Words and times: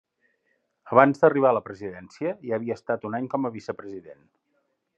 Abans 0.95 1.21
d'arribar 1.23 1.51
a 1.51 1.55
la 1.57 1.61
presidència, 1.67 2.31
ja 2.47 2.57
havia 2.59 2.79
estat 2.81 3.07
un 3.11 3.19
any 3.19 3.29
com 3.35 3.45
a 3.45 3.53
vicepresident. 3.59 4.25